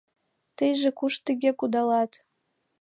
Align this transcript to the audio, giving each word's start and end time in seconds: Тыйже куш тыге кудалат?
Тыйже 0.57 0.89
куш 0.97 1.13
тыге 1.25 1.51
кудалат? 1.59 2.11